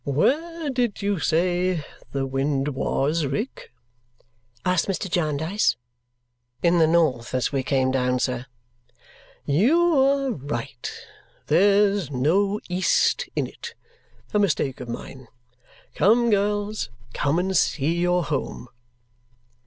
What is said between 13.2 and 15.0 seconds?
in it. A mistake of